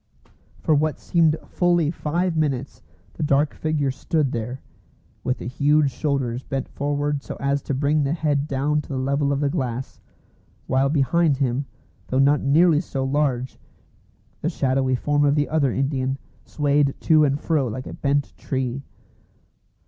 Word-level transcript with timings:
For 0.61 0.73
what 0.73 0.97
seemed 0.97 1.37
fully 1.45 1.91
five 1.91 2.35
minutes 2.35 2.81
the 3.13 3.21
dark 3.21 3.53
figure 3.53 3.91
stood 3.91 4.31
there, 4.31 4.59
with 5.23 5.37
the 5.37 5.45
huge 5.47 5.91
shoulders 5.91 6.41
bent 6.41 6.67
forward 6.69 7.21
so 7.21 7.37
as 7.39 7.61
to 7.61 7.75
bring 7.75 8.01
the 8.01 8.13
head 8.13 8.47
down 8.47 8.81
to 8.81 8.89
the 8.89 8.97
level 8.97 9.31
of 9.31 9.41
the 9.41 9.49
glass; 9.51 9.99
while 10.65 10.89
behind 10.89 11.37
him, 11.37 11.67
though 12.07 12.17
not 12.17 12.41
nearly 12.41 12.81
so 12.81 13.03
large, 13.03 13.59
the 14.41 14.49
shadowy 14.49 14.95
form 14.95 15.23
of 15.23 15.35
the 15.35 15.47
other 15.47 15.71
Indian 15.71 16.17
swayed 16.45 16.95
to 17.01 17.23
and 17.23 17.39
fro 17.39 17.67
like 17.67 17.85
a 17.85 17.93
bent 17.93 18.35
tree. 18.37 18.81